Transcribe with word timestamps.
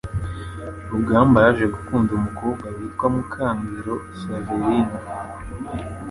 Rugamba 0.91 1.37
yaje 1.45 1.65
gukunda 1.75 2.11
umukobwa 2.13 2.65
witwa 2.75 3.05
Mukangiro 3.13 3.93
Saverina 4.19 4.95